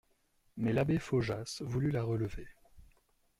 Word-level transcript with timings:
Mais 0.57 0.73
l'abbé 0.73 0.97
Faujas 0.97 1.57
voulut 1.61 1.91
la 1.91 2.01
relever. 2.01 2.47